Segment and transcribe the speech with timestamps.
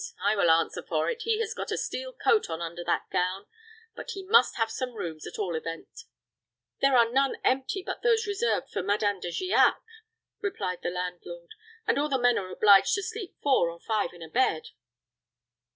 [0.19, 3.45] I will answer for it, he has got a steel coat on under that gown.
[3.95, 6.07] But he must have some rooms, at all events."
[6.79, 9.79] "There are none empty but those reserved for Madame De Giac,"
[10.41, 11.51] replied the landlord;
[11.85, 14.69] "and all the men are obliged to sleep four or five in a bed."